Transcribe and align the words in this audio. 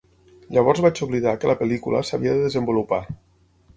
Llavors 0.55 0.81
vaig 0.85 1.01
oblidar 1.07 1.35
que 1.43 1.51
la 1.51 1.57
pel·lícula 1.59 2.01
s'havia 2.09 2.35
de 2.41 2.47
desenvolupar. 2.49 3.01